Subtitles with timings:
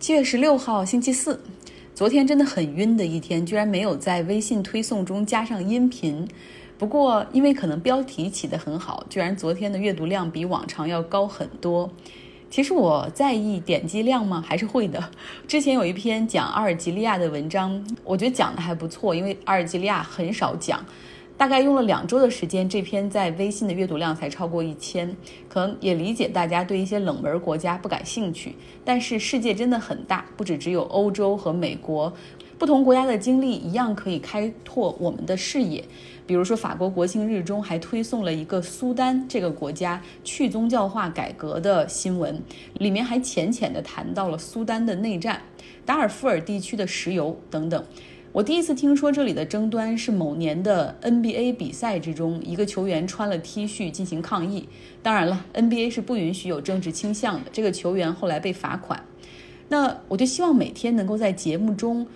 [0.00, 1.40] 七月十六号，星期四，
[1.92, 6.26] 昨天真的很晕的一天，居然没有在微信推送中加上音频。
[6.78, 11.90] 不过，因为可能标题起得很好，居然昨天的阅读量比往常要高很多。
[12.48, 14.42] 其实我在意点击量吗？
[14.46, 15.10] 还是会的。
[15.48, 20.80] 之前有一篇讲阿尔及利亚的文章，我觉得讲的还不错，因为阿尔及利亚很少讲。
[21.38, 25.16] 大概用了两周的时间，这篇在微信的阅读量才超过一千。
[25.48, 32.12] 可能也理解大家对一些冷门国家不感兴趣，但是世界真的很大，不止只有欧洲和美国，
[32.58, 35.84] 不同国家的经历一样可以开拓我们的视野。
[36.26, 42.38] 比如说，法国国庆日中还推送了一个苏丹这个国家去宗教化改革的新闻，
[42.74, 45.40] 里面还浅浅地谈到了苏丹的内战、
[45.86, 47.82] 达尔富尔地区的石油等等。
[48.38, 54.68] 我第一次听说这里的争端是某年的 NBA 比赛之中，一个球员穿了 T 恤进行抗议。
[55.02, 57.50] 当然了，NBA 是不允许有政治倾向的。
[57.52, 59.02] 这个球员后来被罚款。
[59.70, 62.06] 那我就希望每天能够在节目中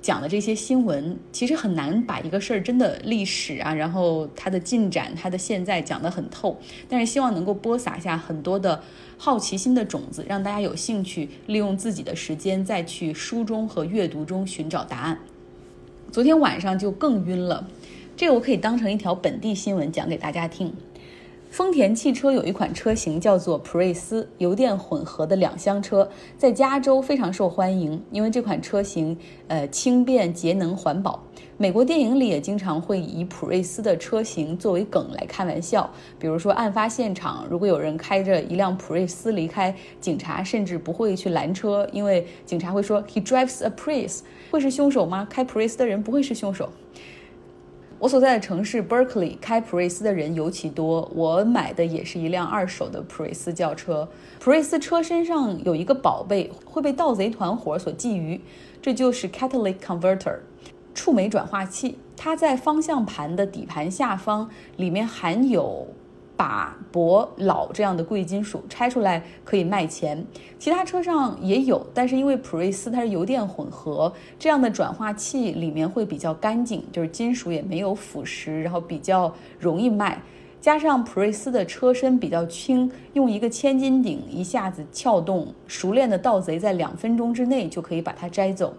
[0.00, 6.56] 讲的这些新闻，其实很难把一个事儿真的历史啊，然后它的进展、它的现在讲得很透。
[6.88, 8.80] 但是希望能够播撒下很多的
[9.18, 15.18] 好奇心的种子，让大家有兴趣利用自己的时间再去书中和阅读中寻找答案。
[16.16, 17.68] 昨天晚上就更晕了，
[18.16, 20.72] 这个我可以当成一条本地新闻讲给大家听。
[21.56, 29.16] 丰田汽车有一款车型叫做普锐斯，油电混合的两厢车，在加州非常受欢迎，因为这款车型
[29.48, 31.18] 呃轻便、节能、环保。
[31.56, 45.26] 美国电影里也经常会以普锐斯的车型作为梗来开玩笑，比如说案发现场如果有人开着一辆普锐斯离开，警察甚至不会去拦车，因为警察会说 He drives a Prius，会是凶手吗？
[45.30, 46.68] 开普锐斯的人不会是凶手。
[47.98, 54.06] 我所在的城市 Berkeley 开普锐斯的人尤其多，我买的也是一辆二手的普锐斯轿车。
[54.38, 58.38] 普锐斯车身上有一个宝贝会被盗贼团伙所觊觎，
[58.82, 60.38] 这就是 catalytic converter。
[60.94, 65.86] 触媒转化器，它在方向盘的底盘下方，里面含有
[66.36, 70.24] 把、铂、铑这样的贵金属，拆出来可以卖钱。
[70.58, 80.20] 其他车上也有，但是因为普锐斯它是油电混合，这样的转化器里面会比较干净，就是金属也没有腐蚀，然后比较容易卖。
[80.60, 88.74] 加上普锐斯的车身比较轻，用一个千斤顶一下子撬动，熟练的盗贼在两分钟之内就可以把它摘走。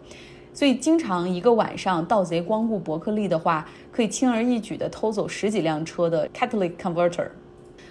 [0.54, 7.28] 所以，经常一个晚上盗贼光顾伯克利的话，可以轻而易举地偷走十几辆车的 catalytic converter。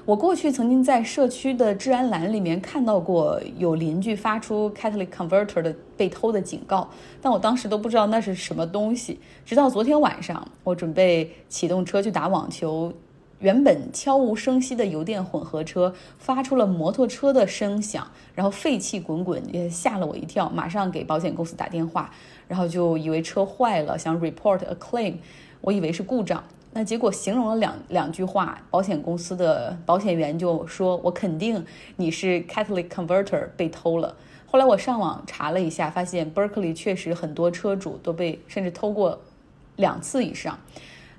[0.07, 6.89] 我过去曾经在社区的治安栏里面看到过有邻居发出 catalytic converter 的被偷的警告，
[7.21, 9.19] 但我当时都不知道那是什么东西。
[9.45, 12.93] 直到昨天晚上，我准备启动车去打网球。
[13.41, 20.49] 原本悄无声息的油电混合车发出了摩托车的声响，然后废气滚滚，也吓了我一跳。
[20.51, 22.09] 马上给保险公司打电话，
[22.47, 25.17] 然后就以为车坏了，想 report a claim，
[25.61, 26.45] 我以为是故障。
[26.79, 31.65] 那结果形容了两两句话，保险公司的保险员就说：“我肯定
[31.97, 34.15] 你是 catalic converter 被偷了。”
[34.45, 39.19] 后来我上网查了一下，发现 Berkeley 确实很多车主都被甚至偷过
[39.77, 40.59] 两次以上。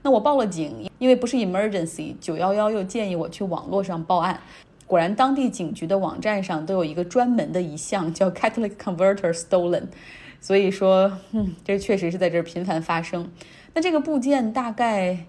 [0.03, 4.39] 那我报了警，因为不是 emergency，九幺幺又建议我去网络上报案。
[4.85, 9.85] 果然，当地警局的网站上都有一个专门的一项叫 catalic converter stolen。
[10.39, 13.27] 所以说，嗯，这确实是在这儿频繁发生。
[13.73, 15.25] 那这个部件大概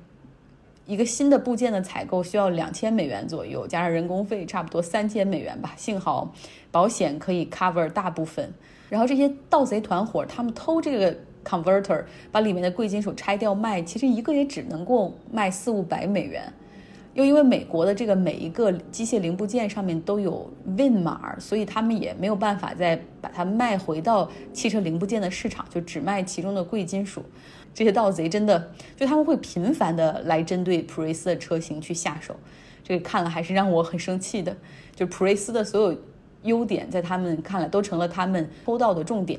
[0.89, 5.73] 一个新的部件的采购需要两千美元左右，加上人工费，差不多三千美元吧。
[5.77, 6.35] 幸好
[6.73, 8.53] 保险可以 cover 大部分。
[8.89, 11.17] 然后这些盗贼团伙他们偷这个。
[11.45, 16.53] Converter 把里面的贵金属拆掉卖，其实一个也只能够卖四五百美元。
[17.15, 27.23] 又因为美国的这个每一个机械零部件上面都有 VIN 码，所以他们也没有办法再把它卖回到汽车零部件的市场，就只卖其中的贵金属。
[27.79, 32.35] 这些盗贼真的就他们会频繁的来针对普锐斯的车型去下手，
[32.83, 34.57] 这个看了还是让我很生气的。
[34.97, 35.97] 就普锐斯的所有
[36.43, 39.39] 优点，在他们看来都成了他们偷盗的重点。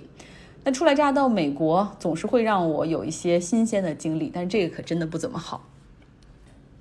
[0.63, 5.67] 那初来乍到美国，总是会让我有一些新鲜的经历，但是这个可真的不怎么好。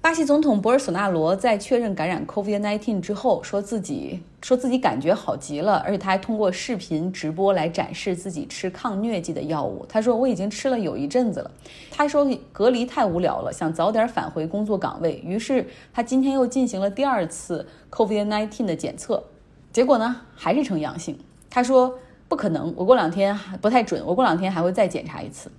[0.09, 9.85] 巴西总统博尔索纳罗在确认感染 COVID-19 之后，说自己说自己感觉好极了，而且他还通过视频直播来展示自己吃抗疟疾的药物。
[9.87, 11.51] 他说：“我已经吃了有一阵子了。”
[11.93, 19.23] 他说：“隔离太无聊了，想早点返回工作岗位。”于是他今天又进行了第二次 COVID-19 的检测，
[19.71, 21.19] 结果呢还是呈阳性。
[21.51, 21.99] 他说。
[22.31, 25.51] 不可能，我过两天不太准，我过两天还会再检查一次。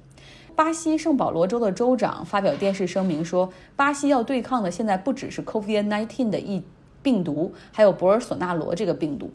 [0.59, 6.61] 巴西圣保罗州的州长发表电视声明说，巴西要对抗的现在不只是 COVID-19 的疫
[7.01, 9.31] 病毒，还有博尔索纳罗这个病毒。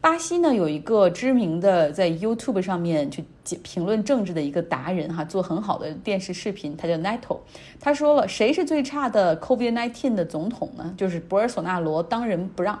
[0.00, 3.24] 巴西呢有一个知名的在 YouTube 上面去
[3.64, 7.38] 评论政治的一个达人哈，做很好的电视视频，他叫 Neto。
[7.80, 10.94] 他说了，谁是最差的 COVID-19 的总统呢？
[10.96, 12.80] 就是博尔索纳罗当仁不让。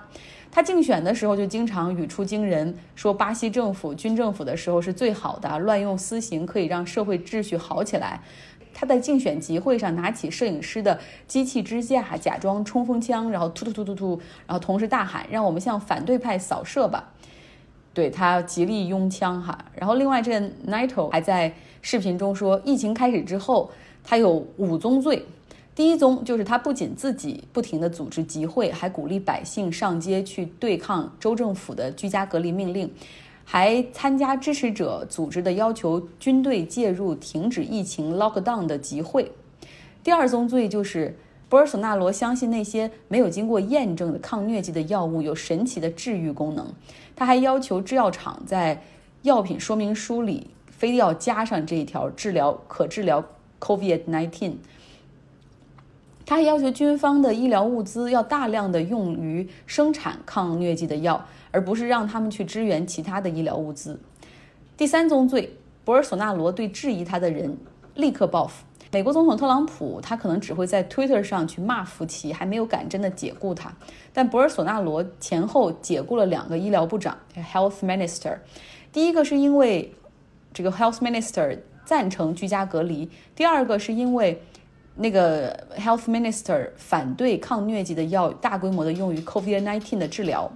[0.50, 8.22] 他竞选的时候就经常语出惊人，说巴西政府军政府的时候是最好的，乱用私刑可以让社会秩序好起来。
[8.78, 10.96] 他在竞选集会上拿起摄影师的
[11.26, 17.12] 机器支架，假装冲锋枪，然后突突突突突，然后同时大喊：“让我们向反对派扫射吧！”
[17.92, 19.58] 对他极力拥枪哈。
[19.74, 21.52] 然后另外这个 Nito 还在
[21.82, 23.68] 视频中说，疫情开始之后，
[24.04, 25.26] 他有五宗罪。
[25.74, 32.88] 第一宗就是他不仅自己不停地组织集会，还鼓励百姓上街去对抗州政府的居家隔离命令。
[33.50, 39.32] 还参加支持者组织的要求军队介入、停止疫情 lockdown 的集会。
[40.04, 41.16] 第二宗罪就是
[41.48, 46.74] 博尔索纳罗相信那些没有经过验证的抗疟疾的药物有神奇的治愈功能。
[47.16, 48.82] 他还要求制药厂在
[49.22, 53.24] 药品说明书里非要加上这一条治疗可治疗
[53.60, 54.56] COVID-19。
[56.26, 61.26] 他还要求军方的医疗物资要大量的用于生产抗疟疾的药。
[61.50, 64.00] 而不是让他们去支援其他的医疗物资。
[64.76, 67.56] 第三宗罪，博尔索纳罗对质疑他的人
[67.94, 68.64] 立刻报复。
[68.90, 73.70] 美国总统特朗普，他可能只会在 Twitter 上去骂福奇，还没有敢真的解雇他。
[74.14, 78.38] 但博尔索纳罗前后解雇了两个医疗部长 （Health Minister）。
[78.90, 79.92] 第一个是因为
[80.54, 84.40] 这个 Health Minister 赞成居家隔离，第二个是因为
[84.96, 90.50] 那个 Health Minister 反对抗疟疾的药大规模的用于 COVID-19 的治疗。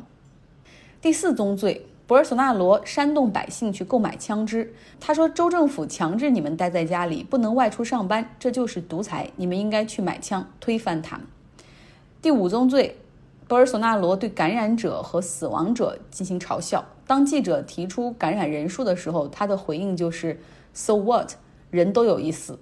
[1.02, 4.72] 第四宗罪，博尔索纳罗煽动百姓去购买枪支。
[5.00, 9.28] 他说，州政府强制你们待在家里，不能外出上班，这就是独裁。
[9.34, 11.26] 你们应该去买枪，推翻他们。
[12.22, 12.98] 第五宗罪，
[13.48, 16.84] 博尔索纳罗对感染者和死亡者进行嘲笑。
[17.04, 20.40] 当记者提出感染人数的时候，他的回应就是
[20.72, 21.32] ：“So what？
[21.72, 22.56] 人都有一死。”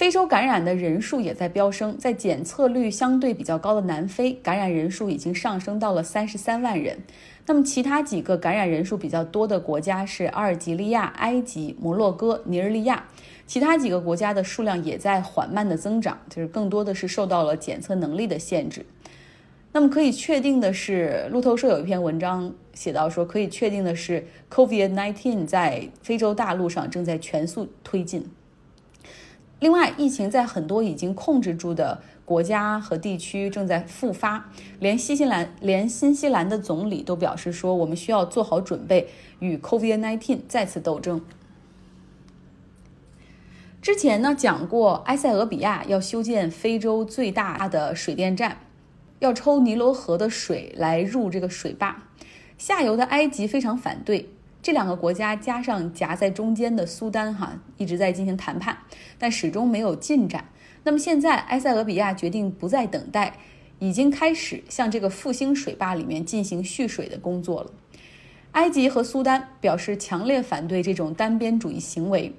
[0.00, 6.98] 非洲感染的人数也在飙升，在检测率相对比较高的南非，感染人数已经上升到了三十三万人。
[7.44, 13.04] 那么，其他几个感染人数比较多的国家是阿尔及利亚、埃及、摩洛哥、尼日利亚。
[13.46, 18.86] 其他几个国家的数量也在缓慢的增长，就是更多的是受到了检测能力的限制。
[19.70, 28.26] 那么，可以确定的是，路透社有一篇文章写到说，可以确定的是，COVID-19 在非洲大陆上正在全速推进。
[29.60, 41.20] 另外，疫情在很多已经控制住的国家和地区正在复发，连新西兰连新西兰的总理都表示说，我们需要做好准备与 COVID-19 再次斗争。
[43.82, 48.58] 之前呢讲过，埃塞俄比亚要修建非洲最大的水电站，
[49.18, 52.04] 要抽尼罗河的水来入这个水坝，
[52.56, 54.30] 下游的埃及非常反对。
[54.62, 58.76] 这两个国家加上夹在中间的苏丹，哈一直在进行谈判，
[59.18, 60.44] 但始终没有进展。
[60.82, 63.34] 那么现在，埃塞俄比亚决定不再等待，
[63.78, 67.70] 已经开始向这个复兴水坝里面进行蓄水的工作了。
[68.52, 72.34] 埃及和苏丹表示强烈反对这种单边主义行为。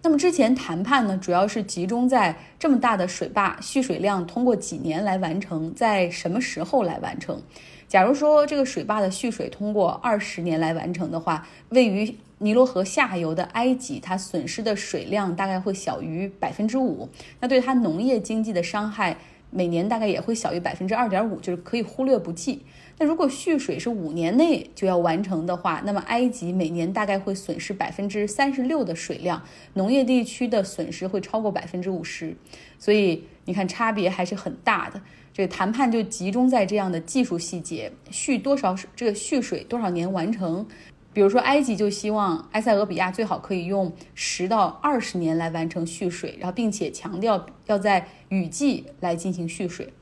[0.00, 7.42] 那么之前谈判呢，主要是集中在这么大的水坝蓄水量通过几年来完成，在什么时候来完成？
[7.88, 17.08] 假如说这个水坝的蓄水通过二十年来完成的话，位于尼罗河下游的埃及，它损失的水量大概会小于百分之五，
[17.40, 19.16] 那对它农业经济的伤害
[19.50, 22.62] 每年大概也会小于百分之二点五，就是可以忽略不计。
[22.98, 29.42] 那如果蓄水是五年内就要完成的话，那么埃及每年大概会损失百分之三十六的水量，
[29.74, 32.36] 农业地区的损失会超过百分之五十，
[32.78, 35.00] 所以你看差别还是很大的。
[35.38, 40.66] 这谈判就集中在这样的技术细节，蓄多少水，这个蓄水多少年完成？
[41.12, 49.92] 比如说，埃及就希望埃塞俄比亚最好可以用十到二十年来完成蓄水，然后并且强调要在雨季来进行蓄水。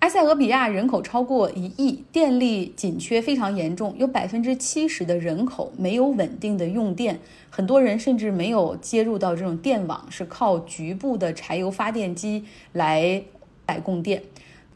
[0.00, 7.18] 埃塞俄比亚人口超过一亿，电力紧缺非常严重，有百分之七十的人口没有稳定的用电，
[7.48, 13.22] 很多人甚至没有接入到这种电网，是靠局部的柴油发电机来
[13.66, 14.22] 来供电。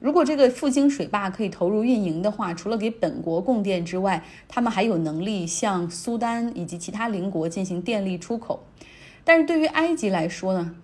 [0.00, 8.64] 如果这个复兴水坝可以投入运营的话，除了给本国供电之外，他们还有能力向苏丹以及其他邻国进行电力出口。
[9.25, 10.75] 但是对于埃及来说呢，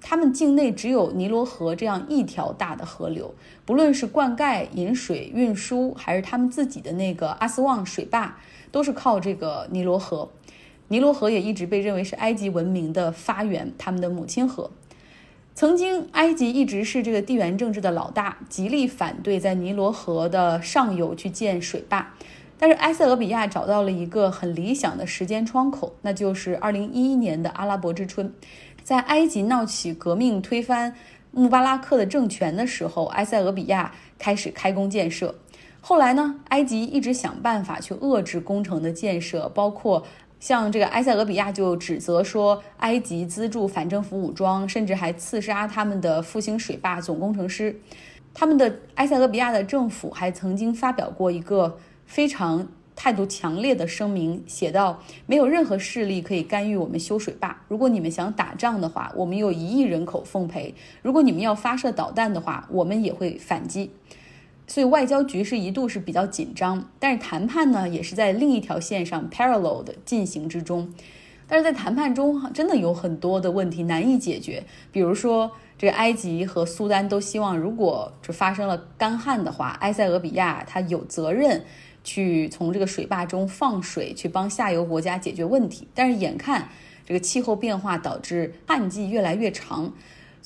[0.00, 3.32] 他们境内只有尼罗河这样一条大的河流，
[3.64, 8.36] 不论是灌溉、饮水、运输，还是他们自己的那个阿斯旺水坝，
[8.72, 10.28] 都是靠这个尼罗河。
[10.88, 14.70] 尼罗河也一直被认为是埃及文明的发源，他们的母亲河。
[15.56, 22.12] 曾经，埃及一直是这个地缘政治的老大，极力反对在尼罗河的上游去建水坝。
[22.58, 28.30] 但是埃塞俄比亚找到了一个很理想的时间窗口，那就是2011年的阿拉伯之春。
[28.82, 30.94] 在埃及闹起革命、推翻
[31.30, 35.34] 穆巴拉克的政权的时候，埃塞俄比亚开始开工建设。
[35.80, 40.04] 后来呢，埃及一直想办法去遏制工程的建设，包括。
[40.38, 47.80] 像这个埃塞俄比亚就指责说，埃及资助反政府武装，甚至还刺杀他们的复兴水坝总工程师。
[48.34, 57.62] 他们的埃塞俄比亚的政府还曾经发表过一个非常态度强烈的声明，写道：没有任何势力可以干预我们修水坝。
[57.68, 63.90] 如果你们想打仗的话，我们有一亿人口奉陪；如果你们要发射导弹的话，我们也会反击。
[64.66, 70.92] 所以外交局势一度是比较紧张，但是谈判呢也是在另一条线上 parallel 的进行之中。
[71.48, 74.64] 但是在谈判中，真的有很多的问题难以解决。
[74.90, 81.64] 比如说，这个埃及和苏丹都希望，如果这发生了干旱的话，埃塞俄比亚它有责任
[82.02, 85.86] 去从这个水坝中放水，去帮下游国家解决问题。
[85.94, 86.68] 但是眼看
[87.06, 89.92] 这个气候变化导致旱季越来越长。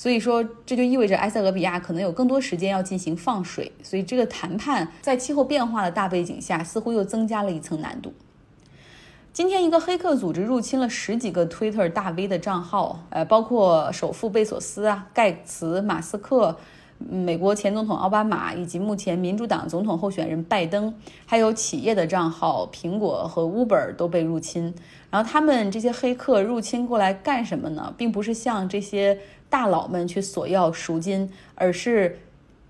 [0.01, 8.15] 所以说，这就意味着埃塞俄比亚可能有更多时间要进行放水，所以这个谈判在气候变化的大背景下，似乎又增加了一层难度。
[9.31, 16.57] 今天，一个黑客组织入侵了十几个 Twitter 大 V 的账号，呃，包括首富贝索斯啊、盖茨、马斯克、
[17.09, 20.95] 美国前总统奥巴马以及目前民主党总统候选人拜登，
[21.27, 24.75] 还有企业的账号，苹果和 Uber 都被入侵。
[25.11, 27.93] 然后他们这些黑客入侵过来干什么呢？
[27.97, 29.19] 并不是向这些。
[29.51, 32.21] 大佬们去索要赎金，而是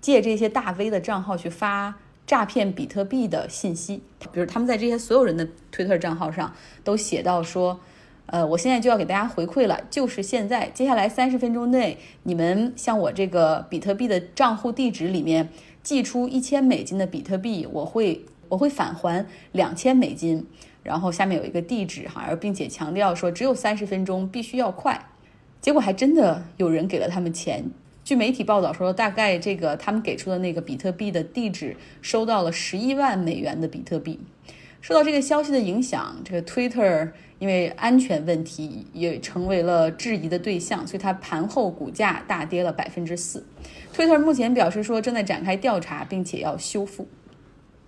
[0.01, 1.93] 借这些大 V 的账号去发
[2.25, 4.01] 诈骗比特币的信息。
[4.31, 6.51] 比如他们在这些所有人的推特账号上
[6.83, 7.79] 都写到说
[8.27, 15.49] ：“呃，我现在就要给大家回馈了，就是现在，接下来三十分钟内，你们向我这个比特币的账户地址里面
[15.83, 20.47] 寄出一千美金的比特币，我会我会返还两千美金。
[20.83, 25.09] 然后下面有一个地址哈，而并且强调说只有三十分钟，必须要快。”
[25.61, 27.65] 结果还真的有人给了他们钱。
[28.03, 34.19] 据媒体报道说，大概这个他们给出的那个比特币的地址收到了十一万美元的比特币。
[34.81, 43.45] 受到这个消息的影响，这个 Twitter 因为安全问题也成为了质疑的对象，所以它盘后股价大跌了百分之四。
[43.95, 47.07] Twitter 目前表示说正在展开调查，并且要修复。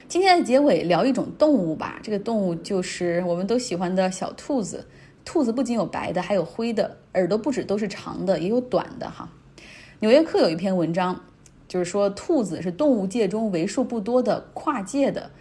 [0.07, 4.85] 今天的结尾聊一种动物吧，这个动物就是我们都喜欢的小兔子。
[5.25, 9.31] 兔子不仅有白的，还有灰的，耳朵不止都是长的，也有短的哈。
[10.01, 11.23] 纽约客有一篇文章，
[11.67, 15.31] 就是说兔子是动物界中为数不多的跨界的。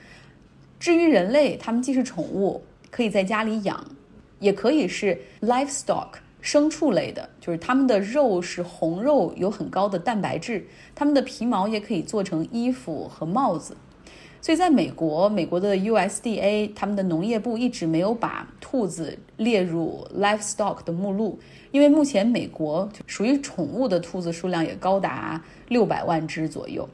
[0.82, 2.60] 至于人类，它们既是宠物，
[2.90, 3.86] 可以在家里养，
[4.40, 6.08] 也可以是 livestock
[6.42, 13.76] 牲畜类的，就是它们的肉是红肉，有很高的蛋白质，它们的皮毛也可以做成衣服和帽子。
[14.40, 21.38] 所以，在美国，美国的 USDA 他们的农业部一直没有把兔子列入 livestock 的目录，
[21.70, 26.88] 因为目前美国属于宠物的兔子数量也高达六百万只左右。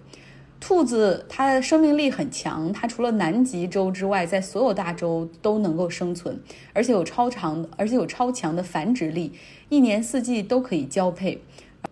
[0.60, 6.40] 兔子它的生命力很强，它除了南极洲之外，在所有大洲都能够生存，
[6.72, 9.32] 而且有超长，而且有超强的繁殖力，
[9.68, 11.42] 一年四季都可以交配，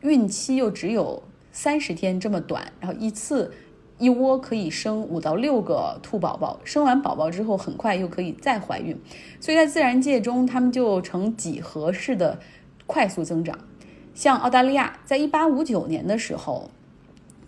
[0.02, 3.52] 孕期又只有三十天这么短，然后一次。
[3.98, 8.94] 一窝可以生五到六个兔宝宝，生完宝宝之后很快又可以再怀孕，
[9.40, 12.38] 所以在自然界中，它们就呈几何式的
[12.86, 13.58] 快速增长。
[14.12, 16.70] 像澳大利亚，在一八五九年的时候，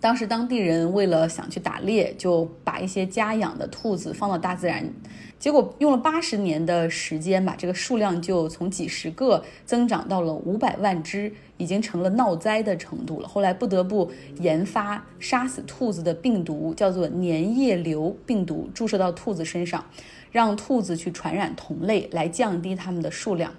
[0.01, 4.89] 当时当地人为了想去打猎，就把一些家养的兔子放到大自然。
[5.37, 13.27] 结果用了八十年的时间，把这个数量就从几十个增长到了五百万只，已经成了闹灾的程度了。
[13.27, 19.85] 后来不得不研发杀死兔子的病毒，叫做粘液瘤病毒，注射到兔子身上，
[20.31, 23.53] 让兔子去传染同类，来降低它们的数量。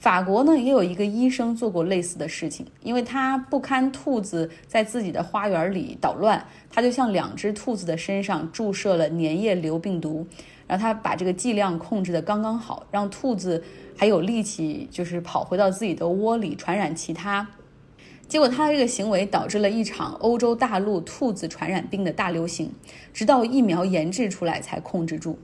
[0.00, 10.24] 法国呢，也有一个医生做过类似的事情，因为他不堪兔子在自己的花园里捣乱，他就向两只兔子的身上注射了粘液瘤病毒。
[10.68, 13.64] 然后他把这个剂量控制的刚刚好，让兔子
[13.96, 17.48] 还有力气，就是跑回到自己的窝里传染其他。
[18.28, 22.70] 结果他的这个行为导致了一场欧洲大陆兔子传染病的大流行，
[23.12, 25.38] 直到疫苗研制出来才控制住。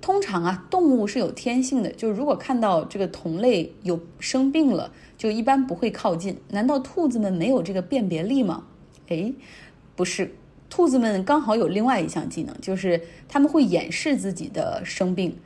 [0.00, 6.38] 通常啊，动物是有天性的，就是如果看到这个同类有生病了，就一般不会靠近。
[6.50, 8.64] 难道兔子们没有这个辨别力吗？
[9.08, 9.34] 诶，
[9.96, 10.34] 不是。
[10.70, 15.36] 兔子们刚好有另外一项技能，就是他们会掩饰自己的生病，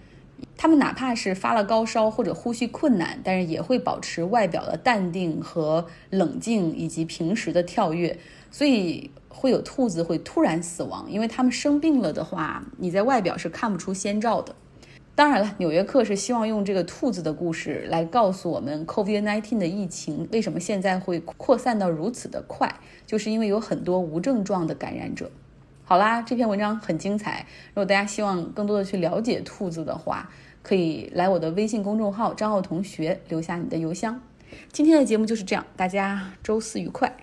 [0.56, 8.18] 它们哪怕是发了高烧或者呼吸困难，但是也会保持外表的淡定和冷静，以及平时的跳跃。
[8.52, 14.54] 所以会有兔子会突然死亡，因为它们生病了的话，你在外表是看不出先兆的。
[15.14, 22.72] 当然了，《纽约客》是希望用这个兔子的故事来告诉我们，COVID-19 的疫情为什么现在会扩散到如此的快，
[23.06, 25.30] 就是因为有很多无症状的感染者。
[25.84, 27.44] 好啦，这篇文章很精彩。
[27.68, 30.30] 如果大家希望更多的去了解兔子的话，
[30.62, 34.18] 可以来我的微信公众号“张奥同学”留下你的邮箱。
[34.72, 37.14] 今天的节目就是这样，大家周四愉快。